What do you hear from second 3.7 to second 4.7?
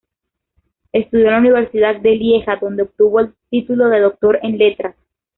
de Doctor en